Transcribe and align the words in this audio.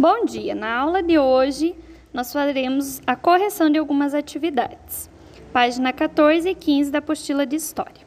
Bom 0.00 0.24
dia! 0.24 0.54
Na 0.54 0.78
aula 0.78 1.02
de 1.02 1.18
hoje, 1.18 1.76
nós 2.10 2.32
faremos 2.32 3.02
a 3.06 3.14
correção 3.14 3.68
de 3.68 3.78
algumas 3.78 4.14
atividades. 4.14 5.10
Página 5.52 5.92
14 5.92 6.48
e 6.48 6.54
15 6.54 6.90
da 6.90 7.00
apostila 7.00 7.44
de 7.44 7.56
História. 7.56 8.00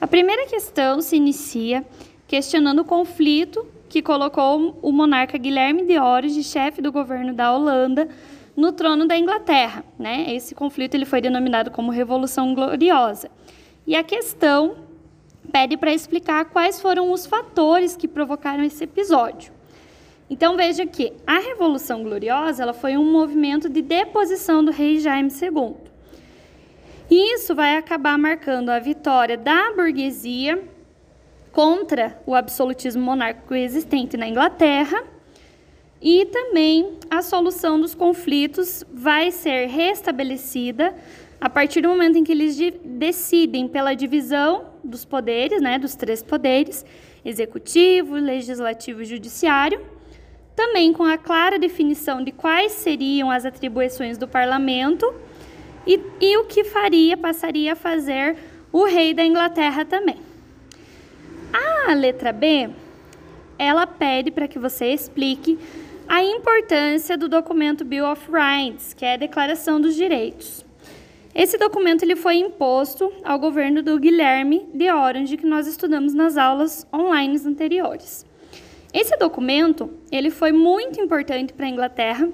A 0.00 0.06
primeira 0.06 0.46
questão 0.46 1.00
se 1.00 1.16
inicia 1.16 1.84
questionando 2.28 2.82
o 2.82 2.84
conflito 2.84 3.66
que 3.88 4.00
colocou 4.00 4.78
o 4.80 4.92
monarca 4.92 5.36
Guilherme 5.36 5.84
de 5.84 5.98
Orange, 5.98 6.44
chefe 6.44 6.80
do 6.80 6.92
governo 6.92 7.34
da 7.34 7.52
Holanda, 7.52 8.08
no 8.56 8.70
trono 8.70 9.04
da 9.04 9.18
Inglaterra. 9.18 9.84
Né? 9.98 10.32
Esse 10.32 10.54
conflito 10.54 10.94
ele 10.94 11.04
foi 11.04 11.20
denominado 11.20 11.72
como 11.72 11.90
Revolução 11.90 12.54
Gloriosa. 12.54 13.32
E 13.84 13.96
a 13.96 14.04
questão 14.04 14.76
pede 15.50 15.76
para 15.76 15.92
explicar 15.92 16.44
quais 16.44 16.80
foram 16.80 17.10
os 17.10 17.26
fatores 17.26 17.96
que 17.96 18.06
provocaram 18.06 18.62
esse 18.62 18.84
episódio. 18.84 19.58
Então 20.30 20.56
veja 20.56 20.86
que 20.86 21.12
a 21.26 21.40
Revolução 21.40 22.04
Gloriosa 22.04 22.62
ela 22.62 22.72
foi 22.72 22.96
um 22.96 23.10
movimento 23.10 23.68
de 23.68 23.82
deposição 23.82 24.64
do 24.64 24.70
rei 24.70 25.00
Jaime 25.00 25.28
II. 25.28 25.74
E 27.10 27.34
isso 27.34 27.52
vai 27.52 27.76
acabar 27.76 28.16
marcando 28.16 28.68
a 28.68 28.78
vitória 28.78 29.36
da 29.36 29.72
burguesia 29.72 30.62
contra 31.50 32.16
o 32.24 32.36
absolutismo 32.36 33.02
monárquico 33.02 33.52
existente 33.56 34.16
na 34.16 34.28
Inglaterra 34.28 35.02
e 36.00 36.24
também 36.26 36.98
a 37.10 37.20
solução 37.22 37.80
dos 37.80 37.92
conflitos 37.92 38.84
vai 38.92 39.32
ser 39.32 39.66
restabelecida 39.66 40.94
a 41.40 41.50
partir 41.50 41.80
do 41.80 41.88
momento 41.88 42.16
em 42.16 42.22
que 42.22 42.30
eles 42.30 42.56
decidem 42.84 43.66
pela 43.66 43.94
divisão 43.94 44.66
dos 44.84 45.04
poderes, 45.04 45.60
né, 45.60 45.76
dos 45.76 45.96
três 45.96 46.22
poderes, 46.22 46.86
executivo, 47.24 48.14
legislativo 48.14 49.02
e 49.02 49.04
judiciário, 49.04 49.84
também 50.60 50.92
com 50.92 51.04
a 51.04 51.16
clara 51.16 51.58
definição 51.58 52.22
de 52.22 52.32
quais 52.32 52.72
seriam 52.72 53.30
as 53.30 53.46
atribuições 53.46 54.18
do 54.18 54.28
parlamento 54.28 55.10
e, 55.86 55.98
e 56.20 56.36
o 56.36 56.44
que 56.44 56.64
faria, 56.64 57.16
passaria 57.16 57.72
a 57.72 57.74
fazer 57.74 58.36
o 58.70 58.84
rei 58.84 59.14
da 59.14 59.24
Inglaterra 59.24 59.86
também. 59.86 60.18
A 61.88 61.94
letra 61.94 62.30
B, 62.30 62.68
ela 63.58 63.86
pede 63.86 64.30
para 64.30 64.46
que 64.46 64.58
você 64.58 64.88
explique 64.92 65.58
a 66.06 66.22
importância 66.22 67.16
do 67.16 67.26
documento 67.26 67.82
Bill 67.82 68.04
of 68.04 68.28
Rights, 68.30 68.92
que 68.92 69.06
é 69.06 69.14
a 69.14 69.16
Declaração 69.16 69.80
dos 69.80 69.94
Direitos. 69.94 70.62
Esse 71.34 71.56
documento 71.56 72.02
ele 72.02 72.16
foi 72.16 72.34
imposto 72.34 73.10
ao 73.24 73.38
governo 73.38 73.82
do 73.82 73.98
Guilherme 73.98 74.68
de 74.74 74.90
Orange, 74.90 75.38
que 75.38 75.46
nós 75.46 75.66
estudamos 75.66 76.12
nas 76.12 76.36
aulas 76.36 76.86
online 76.92 77.40
anteriores. 77.46 78.28
Esse 78.92 79.16
documento 79.16 79.90
ele 80.10 80.30
foi 80.30 80.52
muito 80.52 81.00
importante 81.00 81.52
para 81.52 81.66
a 81.66 81.68
Inglaterra, 81.68 82.28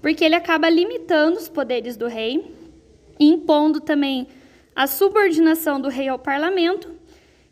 porque 0.00 0.24
ele 0.24 0.34
acaba 0.34 0.70
limitando 0.70 1.38
os 1.38 1.48
poderes 1.48 1.96
do 1.96 2.06
rei, 2.06 2.54
impondo 3.18 3.80
também 3.80 4.28
a 4.74 4.86
subordinação 4.86 5.80
do 5.80 5.88
rei 5.88 6.08
ao 6.08 6.18
parlamento, 6.18 6.88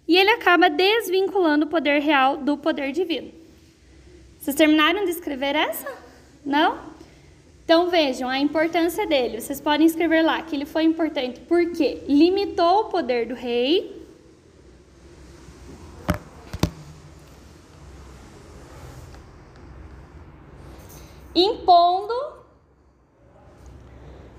e 0.07 0.17
ele 0.17 0.31
acaba 0.31 0.71
desvinculando 0.71 1.67
o 1.67 1.69
poder 1.69 2.01
real 2.01 2.37
do 2.37 2.57
poder 2.57 2.93
divino. 2.93 3.33
Vocês 4.39 4.55
terminaram 4.55 5.05
de 5.05 5.11
escrever 5.11 5.57
essa? 5.57 5.93
Não? 6.45 6.79
Então 7.65 7.91
vejam 7.91 8.29
a 8.29 8.39
importância 8.39 9.05
dele. 9.09 9.41
Vocês 9.41 9.61
podem 9.61 9.85
escrever 9.85 10.23
lá 10.23 10.41
que 10.41 10.55
ele 10.55 10.65
foi 10.65 10.85
importante 10.85 11.41
porque 11.41 12.05
limitou 12.07 12.83
o 12.83 12.85
poder 12.85 13.27
do 13.27 13.35
rei 13.35 13.96
impondo 21.37 22.15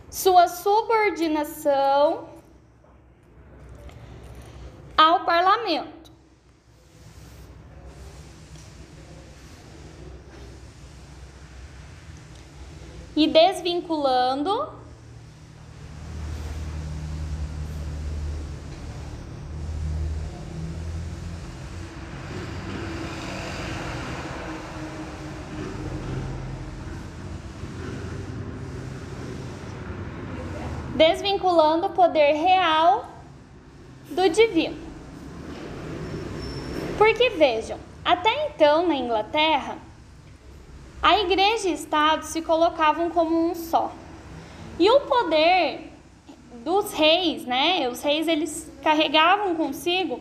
sua 0.10 0.48
subordinação 0.48 2.28
ao 4.98 5.24
parlamento. 5.24 6.12
E 13.16 13.28
desvinculando 13.28 14.74
desvinculando 30.98 31.86
o 31.86 31.92
poder 31.92 32.34
real 32.34 33.06
do 34.10 34.28
divino. 34.28 34.76
Porque 36.98 37.30
vejam, 37.30 37.78
até 38.04 38.48
então 38.48 38.88
na 38.88 38.96
Inglaterra, 38.96 39.78
a 41.02 41.20
igreja 41.20 41.70
e 41.70 41.74
Estado 41.74 42.24
se 42.24 42.42
colocavam 42.42 43.12
como 43.12 43.50
um 43.50 43.54
só. 43.54 43.92
E 44.80 44.90
o 44.90 45.02
poder 45.02 45.92
dos 46.66 46.92
reis, 46.94 47.46
né? 47.46 47.88
Os 47.88 48.02
reis 48.02 48.28
eles 48.28 48.72
carregavam 48.82 49.54
consigo 49.54 50.20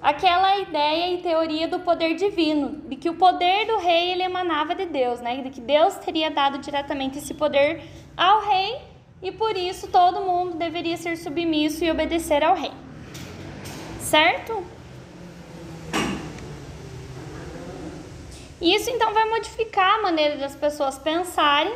aquela 0.00 0.58
ideia 0.58 1.14
e 1.14 1.22
teoria 1.22 1.66
do 1.66 1.80
poder 1.80 2.14
divino, 2.14 2.82
de 2.88 2.94
que 2.94 3.10
o 3.10 3.14
poder 3.14 3.66
do 3.66 3.78
rei 3.78 4.12
ele 4.12 4.22
emanava 4.22 4.76
de 4.76 4.86
Deus, 4.86 5.20
né? 5.20 5.42
De 5.42 5.50
que 5.50 5.60
Deus 5.60 5.96
teria 5.96 6.30
dado 6.30 6.58
diretamente 6.58 7.18
esse 7.18 7.34
poder 7.34 7.82
ao 8.16 8.42
rei 8.42 8.93
e 9.24 9.32
por 9.32 9.56
isso 9.56 9.88
todo 9.88 10.20
mundo 10.20 10.58
deveria 10.58 10.98
ser 10.98 11.16
submisso 11.16 11.82
e 11.82 11.90
obedecer 11.90 12.44
ao 12.44 12.54
rei. 12.54 12.72
Certo? 13.98 14.62
Isso 18.60 18.90
então 18.90 19.14
vai 19.14 19.24
modificar 19.30 19.98
a 19.98 20.02
maneira 20.02 20.36
das 20.36 20.54
pessoas 20.54 20.98
pensarem 20.98 21.74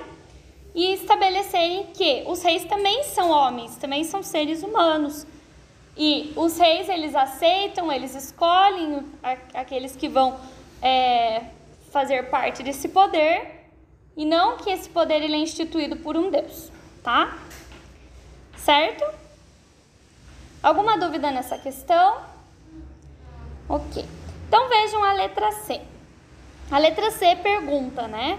e 0.74 0.92
estabelecerem 0.92 1.86
que 1.94 2.22
os 2.26 2.42
reis 2.42 2.66
também 2.66 3.02
são 3.04 3.30
homens, 3.30 3.76
também 3.76 4.04
são 4.04 4.22
seres 4.22 4.62
humanos. 4.62 5.26
E 5.96 6.34
os 6.36 6.58
reis 6.58 6.86
eles 6.90 7.14
aceitam, 7.14 7.90
eles 7.90 8.14
escolhem 8.14 9.06
aqueles 9.54 9.96
que 9.96 10.06
vão 10.06 10.38
é, 10.82 11.44
fazer 11.90 12.28
parte 12.28 12.62
desse 12.62 12.90
poder 12.90 13.70
e 14.14 14.26
não 14.26 14.58
que 14.58 14.68
esse 14.68 14.90
poder 14.90 15.22
ele 15.22 15.34
é 15.34 15.38
instituído 15.38 15.96
por 15.96 16.14
um 16.14 16.30
Deus 16.30 16.76
tá? 17.02 17.36
Certo? 18.56 19.04
Alguma 20.62 20.98
dúvida 20.98 21.30
nessa 21.30 21.56
questão? 21.56 22.18
Ok. 23.68 24.04
Então 24.46 24.68
vejam 24.68 25.04
a 25.04 25.12
letra 25.12 25.52
C. 25.52 25.80
A 26.70 26.78
letra 26.78 27.10
C 27.10 27.36
pergunta, 27.36 28.08
né? 28.08 28.38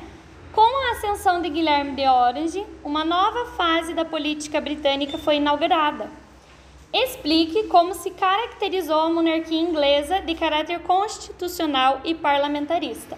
Com 0.51 0.61
a 0.61 0.91
ascensão 0.91 1.41
de 1.41 1.49
Guilherme 1.49 1.95
de 1.95 2.07
Orange, 2.07 2.65
uma 2.83 3.05
nova 3.05 3.51
fase 3.51 3.93
da 3.93 4.03
política 4.03 4.59
britânica 4.59 5.17
foi 5.17 5.37
inaugurada. 5.37 6.09
Explique 6.91 7.67
como 7.67 7.93
se 7.93 8.09
caracterizou 8.11 8.99
a 8.99 9.09
monarquia 9.09 9.59
inglesa 9.61 10.21
de 10.21 10.33
caráter 10.33 10.79
constitucional 10.79 12.01
e 12.03 12.15
parlamentarista. 12.15 13.17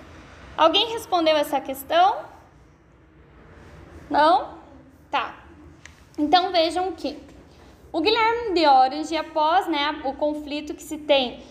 Alguém 0.57 0.91
respondeu 0.91 1.35
essa 1.37 1.61
questão? 1.61 2.17
Não? 4.09 4.60
Tá. 5.11 5.35
Então 6.17 6.51
vejam 6.51 6.93
que 6.93 7.19
o 7.91 7.99
Guilherme 7.99 8.53
de 8.53 8.65
Orange, 8.65 9.17
após 9.17 9.67
né, 9.67 10.01
o 10.05 10.13
conflito 10.13 10.73
que 10.73 10.81
se 10.81 10.97
tem 10.97 11.43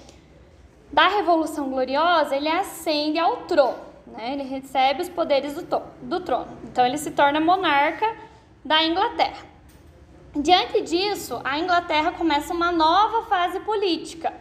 da 0.90 1.06
Revolução 1.06 1.68
Gloriosa, 1.68 2.34
ele 2.34 2.48
ascende 2.48 3.18
ao 3.18 3.42
trono, 3.42 3.78
né? 4.06 4.32
ele 4.32 4.42
recebe 4.42 5.02
os 5.02 5.08
poderes 5.08 5.54
do, 5.54 5.82
do 6.02 6.20
trono. 6.20 6.48
Então 6.64 6.84
ele 6.86 6.96
se 6.96 7.10
torna 7.10 7.38
monarca 7.38 8.16
da 8.64 8.82
Inglaterra. 8.82 9.46
Diante 10.34 10.80
disso, 10.80 11.40
a 11.44 11.58
Inglaterra 11.58 12.12
começa 12.12 12.54
uma 12.54 12.72
nova 12.72 13.26
fase 13.26 13.60
política, 13.60 14.32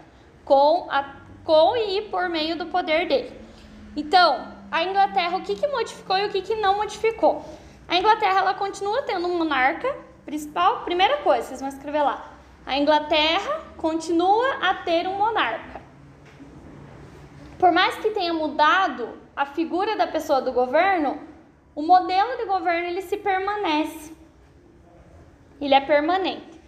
com, 0.45 0.87
a, 0.89 1.15
com 1.43 1.75
e 1.75 2.03
por 2.03 2.29
meio 2.29 2.57
do 2.57 2.67
poder 2.67 3.07
dele. 3.07 3.33
Então, 3.95 4.47
a 4.71 4.83
Inglaterra, 4.83 5.37
o 5.37 5.41
que, 5.41 5.55
que 5.55 5.67
modificou 5.67 6.17
e 6.17 6.25
o 6.25 6.29
que, 6.29 6.41
que 6.41 6.55
não 6.55 6.77
modificou? 6.77 7.43
A 7.89 7.97
Inglaterra 7.97 8.41
ela 8.41 8.53
continua 8.53 9.01
tendo 9.01 9.27
um 9.27 9.39
monarca, 9.39 9.97
principal, 10.23 10.83
primeira 10.83 11.17
coisa, 11.23 11.47
vocês 11.47 11.59
vão 11.59 11.69
escrever 11.69 12.03
lá. 12.03 12.33
A 12.63 12.77
Inglaterra 12.77 13.63
continua 13.77 14.57
a 14.61 14.75
ter 14.75 15.07
um 15.07 15.17
monarca. 15.17 15.81
Por 17.57 17.71
mais 17.71 17.95
que 17.95 18.11
tenha 18.11 18.31
mudado 18.31 19.17
a 19.35 19.43
figura 19.43 19.97
da 19.97 20.05
pessoa 20.05 20.39
do 20.39 20.51
governo, 20.51 21.19
o 21.73 21.81
modelo 21.81 22.37
de 22.37 22.45
governo 22.45 22.89
ele 22.89 23.01
se 23.01 23.17
permanece. 23.17 24.15
Ele 25.59 25.73
é 25.73 25.81
permanente. 25.81 26.61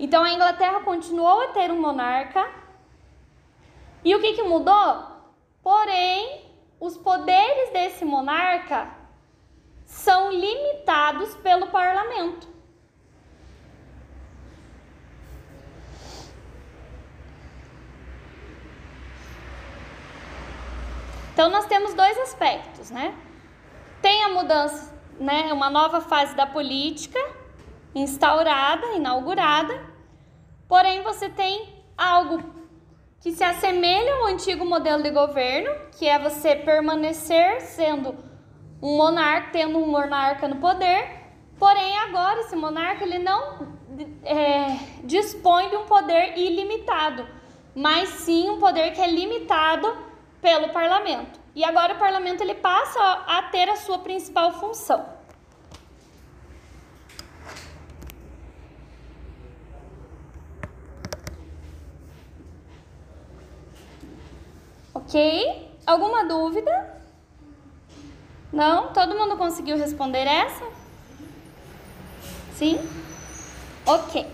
Então 0.00 0.24
a 0.24 0.32
Inglaterra 0.32 0.80
continuou 0.80 1.42
a 1.42 1.48
ter 1.48 1.70
um 1.70 1.80
monarca. 1.80 2.50
E 4.04 4.16
o 4.16 4.20
que, 4.20 4.32
que 4.32 4.42
mudou? 4.42 5.06
Porém, 5.62 6.44
os 6.80 6.96
poderes 6.96 7.70
desse 7.72 8.04
monarca 8.04 8.99
são 9.90 10.30
limitados 10.30 11.34
pelo 11.36 11.66
parlamento. 11.66 12.48
Então 21.32 21.50
nós 21.50 21.66
temos 21.66 21.92
dois 21.94 22.16
aspectos, 22.18 22.90
né? 22.90 23.14
Tem 24.00 24.24
a 24.24 24.28
mudança, 24.30 24.94
né, 25.18 25.52
uma 25.52 25.68
nova 25.68 26.00
fase 26.00 26.34
da 26.34 26.46
política 26.46 27.18
instaurada, 27.94 28.86
inaugurada. 28.94 29.74
Porém, 30.68 31.02
você 31.02 31.28
tem 31.28 31.84
algo 31.98 32.42
que 33.20 33.32
se 33.32 33.42
assemelha 33.42 34.14
ao 34.14 34.26
antigo 34.26 34.64
modelo 34.64 35.02
de 35.02 35.10
governo, 35.10 35.70
que 35.98 36.06
é 36.06 36.18
você 36.18 36.54
permanecer 36.56 37.60
sendo 37.60 38.29
um 38.82 38.96
monarca, 38.96 39.50
tendo 39.52 39.78
um 39.78 39.86
monarca 39.86 40.48
no 40.48 40.56
poder. 40.56 41.20
Porém, 41.58 41.98
agora 41.98 42.40
esse 42.40 42.56
monarca 42.56 43.04
ele 43.04 43.18
não 43.18 43.68
é, 44.24 44.78
dispõe 45.04 45.68
de 45.68 45.76
um 45.76 45.84
poder 45.84 46.38
ilimitado, 46.38 47.26
mas 47.74 48.08
sim 48.08 48.48
um 48.48 48.58
poder 48.58 48.92
que 48.92 49.00
é 49.00 49.06
limitado 49.06 49.94
pelo 50.40 50.70
parlamento. 50.70 51.38
E 51.54 51.64
agora 51.64 51.94
o 51.94 51.98
parlamento 51.98 52.40
ele 52.40 52.54
passa 52.54 53.00
a 53.26 53.42
ter 53.50 53.68
a 53.68 53.76
sua 53.76 53.98
principal 53.98 54.52
função. 54.52 55.04
Ok? 64.94 65.76
Alguma 65.86 66.24
dúvida? 66.24 66.99
Não? 68.52 68.92
Todo 68.92 69.16
mundo 69.16 69.36
conseguiu 69.36 69.76
responder 69.76 70.26
essa? 70.26 70.64
Sim? 72.54 72.78
Ok. 73.86 74.26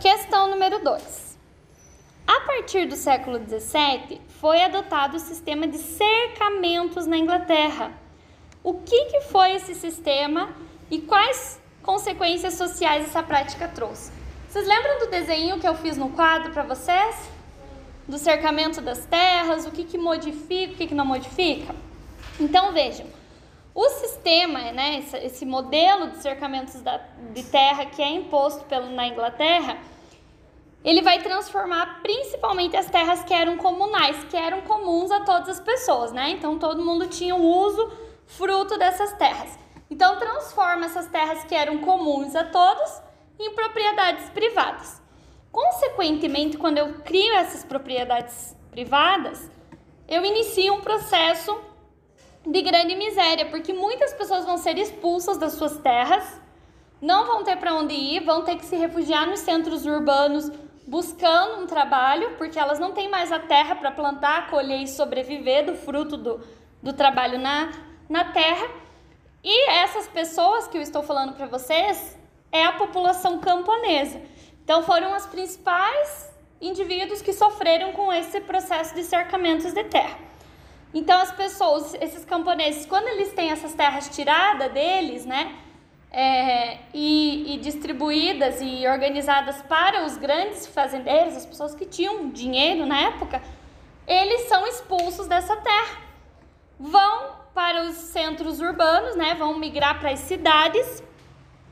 Questão 0.00 0.50
número 0.50 0.82
2. 0.82 1.38
A 2.26 2.40
partir 2.40 2.86
do 2.86 2.96
século 2.96 3.38
XVII, 3.38 4.20
foi 4.40 4.62
adotado 4.62 5.16
o 5.16 5.20
sistema 5.20 5.66
de 5.66 5.78
cercamentos 5.78 7.06
na 7.06 7.16
Inglaterra. 7.16 7.92
O 8.64 8.74
que, 8.74 9.04
que 9.06 9.20
foi 9.22 9.52
esse 9.52 9.74
sistema 9.74 10.50
e 10.90 11.00
quais 11.00 11.60
consequências 11.82 12.54
sociais 12.54 13.04
essa 13.04 13.22
prática 13.22 13.68
trouxe? 13.68 14.12
Vocês 14.48 14.66
lembram 14.66 14.98
do 14.98 15.10
desenho 15.10 15.58
que 15.58 15.66
eu 15.66 15.74
fiz 15.74 15.96
no 15.96 16.10
quadro 16.10 16.52
para 16.52 16.62
vocês? 16.62 17.16
Do 18.06 18.18
cercamento 18.18 18.80
das 18.80 19.04
terras, 19.06 19.66
o 19.66 19.70
que, 19.70 19.84
que 19.84 19.96
modifica, 19.96 20.72
o 20.74 20.76
que, 20.76 20.88
que 20.88 20.94
não 20.94 21.06
modifica? 21.06 21.74
Então 22.40 22.72
vejam, 22.72 23.06
o 23.74 23.88
sistema, 23.88 24.72
né, 24.72 25.02
esse, 25.22 25.46
modelo 25.46 26.10
de 26.10 26.18
cercamentos 26.18 26.80
da, 26.82 26.98
de 27.32 27.42
terra 27.44 27.86
que 27.86 28.02
é 28.02 28.10
imposto 28.10 28.64
pelo, 28.64 28.90
na 28.90 29.06
Inglaterra, 29.06 29.78
ele 30.84 31.00
vai 31.00 31.22
transformar 31.22 32.00
principalmente 32.02 32.76
as 32.76 32.90
terras 32.90 33.22
que 33.22 33.32
eram 33.32 33.56
comunais, 33.56 34.24
que 34.24 34.36
eram 34.36 34.62
comuns 34.62 35.10
a 35.10 35.20
todas 35.20 35.48
as 35.48 35.60
pessoas, 35.60 36.12
né? 36.12 36.30
Então 36.30 36.58
todo 36.58 36.84
mundo 36.84 37.06
tinha 37.06 37.34
o 37.34 37.42
uso 37.42 37.92
fruto 38.26 38.76
dessas 38.76 39.12
terras. 39.12 39.58
Então 39.88 40.18
transforma 40.18 40.86
essas 40.86 41.06
terras 41.06 41.44
que 41.44 41.54
eram 41.54 41.78
comuns 41.78 42.34
a 42.34 42.44
todos 42.44 43.00
em 43.38 43.54
propriedades 43.54 44.28
privadas. 44.30 45.00
Consequentemente, 45.50 46.56
quando 46.56 46.78
eu 46.78 46.94
crio 47.04 47.34
essas 47.34 47.64
propriedades 47.64 48.56
privadas, 48.70 49.50
eu 50.08 50.24
inicio 50.24 50.74
um 50.74 50.80
processo 50.80 51.56
de 52.46 52.62
grande 52.62 52.94
miséria, 52.96 53.46
porque 53.46 53.72
muitas 53.72 54.12
pessoas 54.14 54.44
vão 54.44 54.58
ser 54.58 54.76
expulsas 54.78 55.38
das 55.38 55.52
suas 55.52 55.76
terras, 55.78 56.40
não 57.00 57.26
vão 57.26 57.44
ter 57.44 57.56
para 57.56 57.74
onde 57.74 57.94
ir, 57.94 58.24
vão 58.24 58.42
ter 58.42 58.56
que 58.56 58.64
se 58.64 58.76
refugiar 58.76 59.26
nos 59.26 59.40
centros 59.40 59.86
urbanos 59.86 60.50
buscando 60.86 61.62
um 61.62 61.66
trabalho, 61.66 62.36
porque 62.36 62.58
elas 62.58 62.78
não 62.78 62.92
têm 62.92 63.08
mais 63.08 63.30
a 63.30 63.38
terra 63.38 63.76
para 63.76 63.90
plantar, 63.90 64.50
colher 64.50 64.82
e 64.82 64.88
sobreviver 64.88 65.64
do 65.64 65.74
fruto 65.74 66.16
do, 66.16 66.40
do 66.82 66.92
trabalho 66.92 67.38
na, 67.38 67.72
na 68.08 68.24
terra. 68.24 68.68
E 69.42 69.70
essas 69.70 70.06
pessoas 70.08 70.68
que 70.68 70.76
eu 70.76 70.82
estou 70.82 71.02
falando 71.02 71.34
para 71.34 71.46
vocês 71.46 72.16
é 72.50 72.64
a 72.64 72.72
população 72.72 73.38
camponesa. 73.38 74.20
Então 74.62 74.82
foram 74.82 75.16
os 75.16 75.26
principais 75.26 76.30
indivíduos 76.60 77.22
que 77.22 77.32
sofreram 77.32 77.92
com 77.92 78.12
esse 78.12 78.40
processo 78.40 78.94
de 78.94 79.02
cercamentos 79.02 79.72
de 79.72 79.84
terra. 79.84 80.31
Então 80.94 81.20
as 81.20 81.32
pessoas, 81.32 81.94
esses 81.94 82.24
camponeses, 82.24 82.84
quando 82.86 83.08
eles 83.08 83.32
têm 83.32 83.50
essas 83.50 83.72
terras 83.72 84.08
tiradas 84.08 84.70
deles, 84.72 85.24
né, 85.24 85.56
é, 86.10 86.78
e, 86.92 87.54
e, 87.54 87.58
distribuídas 87.58 88.60
e 88.60 88.86
organizadas 88.86 89.62
para 89.62 90.04
os 90.04 90.18
grandes 90.18 90.66
fazendeiros, 90.66 91.34
as 91.34 91.46
pessoas 91.46 91.74
que 91.74 91.86
tinham 91.86 92.28
dinheiro 92.28 92.84
na 92.84 93.00
época, 93.00 93.42
eles 94.06 94.42
são 94.42 94.66
expulsos 94.66 95.26
dessa 95.26 95.56
terra. 95.56 96.02
Vão 96.78 97.42
para 97.54 97.84
os 97.84 97.94
centros 97.96 98.60
urbanos, 98.60 99.16
né? 99.16 99.34
Vão 99.34 99.58
migrar 99.58 99.98
para 99.98 100.10
as 100.10 100.20
cidades 100.20 101.02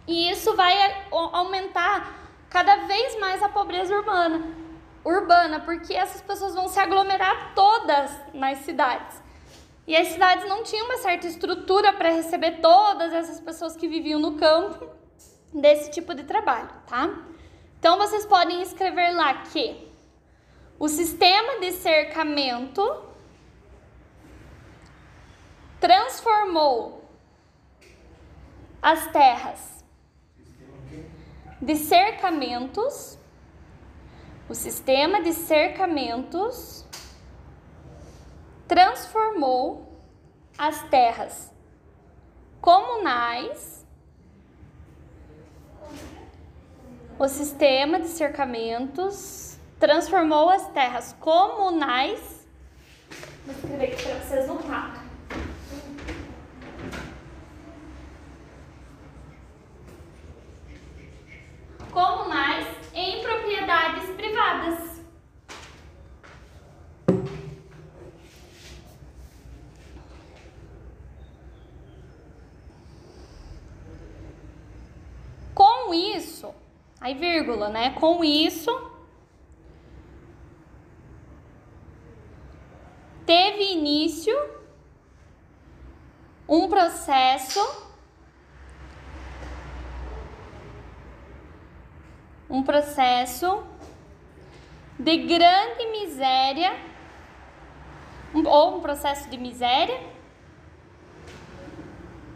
e 0.06 0.31
isso 0.31 0.56
vai 0.56 0.75
aumentar 1.12 2.20
cada 2.49 2.87
vez 2.87 3.19
mais 3.20 3.43
a 3.43 3.49
pobreza 3.49 3.94
urbana. 3.94 4.59
Urbana, 5.05 5.61
porque 5.61 5.94
essas 5.94 6.20
pessoas 6.20 6.55
vão 6.55 6.69
se 6.69 6.79
aglomerar 6.79 7.55
todas 7.55 8.11
nas 8.35 8.58
cidades. 8.58 9.20
E 9.87 9.97
as 9.97 10.08
cidades 10.08 10.49
não 10.49 10.62
tinham 10.62 10.87
uma 10.87 10.99
certa 10.99 11.26
estrutura 11.26 11.93
para 11.93 12.11
receber 12.11 12.61
todas 12.61 13.12
essas 13.12 13.41
pessoas 13.41 13.75
que 13.75 13.88
viviam 13.88 14.20
no 14.20 14.37
campo 14.37 14.88
desse 15.52 15.91
tipo 15.91 16.14
de 16.14 16.25
trabalho, 16.25 16.70
tá? 16.87 17.11
Então 17.79 17.99
vocês 17.99 18.26
podem 18.26 18.61
escrever 18.62 19.11
lá 19.12 19.43
que 19.44 19.91
o 20.79 20.88
sistema 20.88 21.61
de 21.61 21.73
cercamento 21.73 23.05
transformou 25.81 27.05
as 28.82 29.06
terras 29.08 29.85
de 31.61 31.76
cercamentos, 31.76 33.19
o 34.50 34.55
sistema 34.55 35.23
de 35.23 35.32
cercamentos 35.32 36.85
transformou 38.67 39.97
as 40.58 40.82
terras 40.88 41.55
comunais, 42.60 43.86
o 47.17 47.29
sistema 47.29 48.01
de 48.01 48.08
cercamentos 48.08 49.56
transformou 49.79 50.51
as 50.51 50.67
terras 50.70 51.13
comunais. 51.20 52.44
Vou 53.46 53.55
escrever 53.55 53.93
aqui 53.93 54.03
para 54.03 54.15
vocês 54.19 54.48
notarem. 54.48 55.10
Comunais 61.93 62.81
em 62.94 63.22
propriedades 63.22 64.10
privadas. 64.17 65.01
Com 75.55 75.93
isso, 75.93 76.55
aí 77.10 77.14
vírgula, 77.14 77.69
né? 77.69 77.90
Com 77.90 78.24
isso, 78.24 78.70
teve 83.26 83.72
início 83.72 84.36
um 86.48 86.69
processo 86.69 87.60
um 92.48 92.64
processo 92.64 93.62
de 94.98 95.17
grande 95.19 95.86
miséria 95.86 96.76
ou 98.34 98.79
um 98.79 98.81
processo 98.81 99.31
de 99.31 99.38
miséria 99.38 100.00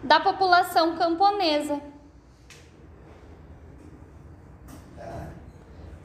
da 0.04 0.20
população 0.20 0.96
camponesa. 0.96 1.93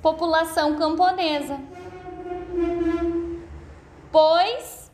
População 0.01 0.75
camponesa. 0.75 1.60
Pois 4.12 4.91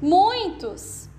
muitos 0.00 1.10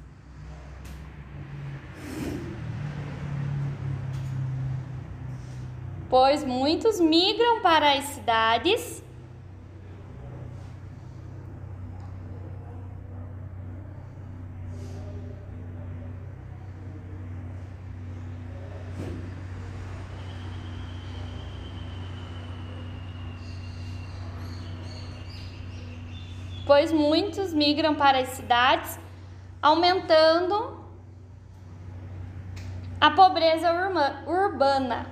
pois 6.09 6.43
muitos 6.43 6.99
migram 6.99 7.61
para 7.61 7.93
as 7.93 8.03
cidades 8.05 9.03
pois 26.71 26.89
muitos 26.89 27.53
migram 27.53 27.95
para 27.95 28.19
as 28.19 28.29
cidades, 28.29 28.97
aumentando 29.61 30.81
a 32.97 33.11
pobreza 33.11 33.69
urbana. 34.25 35.05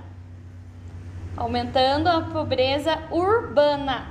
Aumentando 1.36 2.08
a 2.08 2.22
pobreza 2.22 2.96
urbana. 3.10 4.06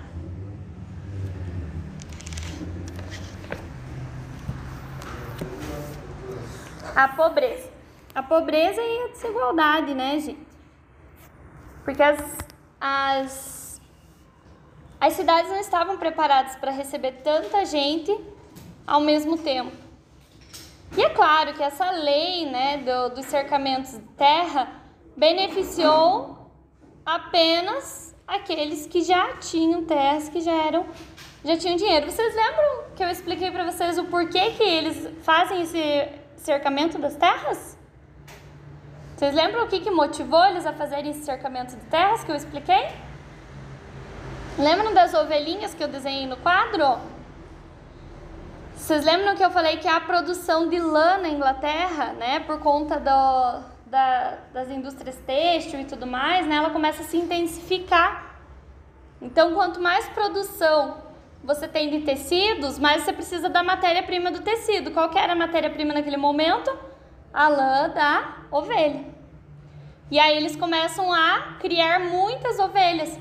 A 6.95 7.07
pobreza. 7.07 7.71
A 8.13 8.21
pobreza 8.21 8.79
e 8.79 9.05
a 9.05 9.07
desigualdade, 9.07 9.95
né, 9.95 10.19
gente? 10.19 10.47
Porque 11.83 12.03
as, 12.03 12.37
as, 12.79 13.58
as 14.99 15.13
cidades 15.13 15.49
não 15.49 15.59
estavam 15.59 15.97
preparadas 15.97 16.55
para 16.55 16.71
receber 16.71 17.13
tanta 17.23 17.65
gente 17.65 18.15
ao 18.85 18.99
mesmo 19.01 19.37
tempo. 19.37 19.71
E 20.97 21.01
é 21.01 21.09
claro 21.09 21.53
que 21.53 21.63
essa 21.63 21.89
lei 21.91 22.45
né, 22.45 22.77
do, 22.77 23.15
dos 23.15 23.25
cercamentos 23.25 23.91
de 23.91 23.99
terra 24.17 24.67
beneficiou 25.15 26.51
apenas 27.05 28.15
aqueles 28.27 28.85
que 28.87 29.01
já 29.01 29.37
tinham 29.37 29.85
terras, 29.85 30.29
que 30.29 30.41
já 30.41 30.51
eram 30.51 30.85
já 31.43 31.55
tinham 31.55 31.77
dinheiro. 31.77 32.11
Vocês 32.11 32.35
lembram 32.35 32.83
que 32.95 33.03
eu 33.03 33.07
expliquei 33.09 33.49
para 33.49 33.63
vocês 33.63 33.97
o 33.97 34.05
porquê 34.05 34.51
que 34.51 34.63
eles 34.63 35.09
fazem 35.23 35.61
esse 35.61 36.09
cercamento 36.35 36.97
das 36.97 37.15
terras? 37.15 37.77
Vocês 39.15 39.33
lembram 39.33 39.63
o 39.63 39.67
que, 39.67 39.79
que 39.79 39.91
motivou 39.91 40.43
eles 40.45 40.65
a 40.65 40.73
fazerem 40.73 41.11
esse 41.11 41.23
cercamento 41.23 41.75
de 41.75 41.85
terras 41.85 42.23
que 42.23 42.31
eu 42.31 42.35
expliquei? 42.35 42.87
Lembram 44.59 44.93
das 44.93 45.13
ovelhinhas 45.13 45.73
que 45.73 45.83
eu 45.83 45.87
desenhei 45.87 46.27
no 46.27 46.37
quadro? 46.37 46.99
Vocês 48.75 49.03
lembram 49.03 49.35
que 49.35 49.43
eu 49.43 49.49
falei 49.49 49.77
que 49.77 49.87
a 49.87 49.99
produção 50.01 50.67
de 50.67 50.79
lã 50.79 51.17
na 51.17 51.29
Inglaterra, 51.29 52.13
né, 52.13 52.41
por 52.41 52.59
conta 52.59 52.99
do, 52.99 53.63
da, 53.89 54.37
das 54.53 54.69
indústrias 54.69 55.15
têxtil 55.25 55.79
e 55.79 55.85
tudo 55.85 56.05
mais, 56.05 56.45
né, 56.45 56.57
ela 56.57 56.69
começa 56.69 57.01
a 57.01 57.05
se 57.05 57.17
intensificar. 57.17 58.35
Então, 59.21 59.53
quanto 59.53 59.81
mais 59.81 60.07
produção 60.09 60.97
você 61.43 61.67
tem 61.67 61.89
de 61.89 62.01
tecidos, 62.01 62.77
mais 62.77 63.03
você 63.03 63.13
precisa 63.13 63.49
da 63.49 63.63
matéria-prima 63.63 64.29
do 64.29 64.41
tecido. 64.41 64.91
Qual 64.91 65.09
era 65.15 65.33
a 65.33 65.35
matéria-prima 65.35 65.93
naquele 65.93 66.17
momento? 66.17 66.69
a 67.33 67.47
lã 67.47 67.89
da 67.89 68.37
ovelha. 68.51 69.05
E 70.11 70.19
aí 70.19 70.37
eles 70.37 70.55
começam 70.55 71.13
a 71.13 71.57
criar 71.59 71.99
muitas 71.99 72.57
ovelhas. 72.59 73.17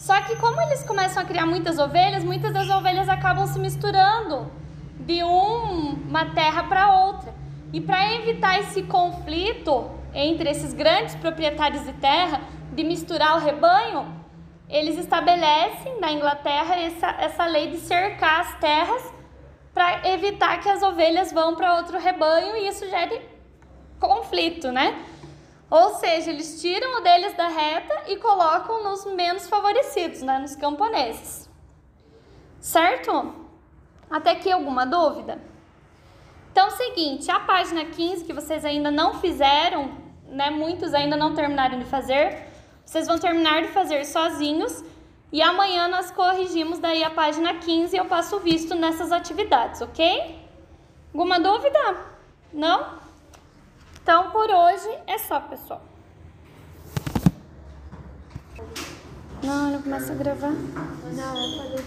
Só 0.00 0.18
que 0.22 0.34
como 0.36 0.58
eles 0.62 0.82
começam 0.82 1.22
a 1.22 1.26
criar 1.26 1.44
muitas 1.44 1.78
ovelhas, 1.78 2.24
muitas 2.24 2.54
das 2.54 2.70
ovelhas 2.70 3.06
acabam 3.06 3.46
se 3.46 3.58
misturando 3.58 4.50
de 5.00 5.22
uma 5.22 6.24
terra 6.34 6.62
para 6.62 7.04
outra. 7.04 7.34
E 7.70 7.82
para 7.82 8.14
evitar 8.14 8.58
esse 8.60 8.82
conflito 8.84 9.90
entre 10.14 10.48
esses 10.48 10.72
grandes 10.72 11.14
proprietários 11.16 11.84
de 11.84 11.92
terra 11.92 12.40
de 12.72 12.82
misturar 12.82 13.36
o 13.36 13.40
rebanho, 13.40 14.06
eles 14.70 14.96
estabelecem 14.96 16.00
na 16.00 16.10
Inglaterra 16.10 16.76
essa, 16.76 17.08
essa 17.20 17.44
lei 17.44 17.70
de 17.70 17.76
cercar 17.76 18.40
as 18.40 18.58
terras 18.58 19.12
para 19.74 20.08
evitar 20.08 20.60
que 20.60 20.68
as 20.70 20.82
ovelhas 20.82 21.30
vão 21.30 21.54
para 21.54 21.76
outro 21.76 21.98
rebanho 21.98 22.56
e 22.56 22.68
isso 22.68 22.88
gere 22.88 23.20
conflito, 23.98 24.72
né? 24.72 24.98
Ou 25.70 25.94
seja, 25.94 26.30
eles 26.30 26.60
tiram 26.60 26.98
o 26.98 27.00
deles 27.00 27.36
da 27.36 27.46
reta 27.46 28.02
e 28.08 28.16
colocam 28.16 28.82
nos 28.82 29.04
menos 29.04 29.48
favorecidos, 29.48 30.20
né? 30.20 30.38
Nos 30.38 30.56
camponeses. 30.56 31.48
Certo? 32.58 33.32
Até 34.10 34.32
aqui 34.32 34.50
alguma 34.50 34.84
dúvida? 34.84 35.40
Então, 36.50 36.70
seguinte, 36.72 37.30
a 37.30 37.38
página 37.38 37.84
15 37.84 38.24
que 38.24 38.32
vocês 38.32 38.64
ainda 38.64 38.90
não 38.90 39.20
fizeram, 39.20 39.92
né? 40.26 40.50
Muitos 40.50 40.92
ainda 40.92 41.16
não 41.16 41.34
terminaram 41.34 41.78
de 41.78 41.84
fazer. 41.84 42.48
Vocês 42.84 43.06
vão 43.06 43.18
terminar 43.18 43.62
de 43.62 43.68
fazer 43.68 44.04
sozinhos 44.04 44.84
e 45.32 45.40
amanhã 45.40 45.86
nós 45.86 46.10
corrigimos 46.10 46.80
daí 46.80 47.04
a 47.04 47.10
página 47.10 47.54
15 47.54 47.94
e 47.94 47.98
eu 47.98 48.06
passo 48.06 48.40
visto 48.40 48.74
nessas 48.74 49.12
atividades, 49.12 49.80
ok? 49.80 50.40
Alguma 51.14 51.38
dúvida? 51.38 51.78
Não? 52.52 52.99
Então, 54.10 54.28
por 54.32 54.50
hoje 54.50 54.88
é 55.06 55.18
só, 55.18 55.38
pessoal. 55.38 55.80
Não, 59.40 59.70
não 59.70 59.82
começa 59.82 60.12
a 60.12 60.16
gravar. 60.16 60.50
Não, 60.50 61.40
eu 61.40 61.58
falei 61.58 61.84